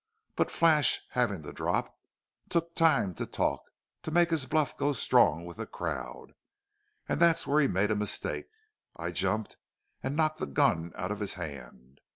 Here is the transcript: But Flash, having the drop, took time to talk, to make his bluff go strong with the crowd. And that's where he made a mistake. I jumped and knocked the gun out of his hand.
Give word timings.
But 0.35 0.49
Flash, 0.49 0.99
having 1.11 1.43
the 1.43 1.53
drop, 1.53 1.95
took 2.49 2.73
time 2.73 3.13
to 3.13 3.27
talk, 3.27 3.65
to 4.01 4.09
make 4.09 4.31
his 4.31 4.47
bluff 4.47 4.75
go 4.75 4.93
strong 4.93 5.45
with 5.45 5.57
the 5.57 5.67
crowd. 5.67 6.33
And 7.07 7.19
that's 7.19 7.45
where 7.45 7.61
he 7.61 7.67
made 7.67 7.91
a 7.91 7.95
mistake. 7.95 8.47
I 8.95 9.11
jumped 9.11 9.57
and 10.01 10.15
knocked 10.15 10.39
the 10.39 10.47
gun 10.47 10.91
out 10.95 11.11
of 11.11 11.19
his 11.19 11.35
hand. 11.35 12.01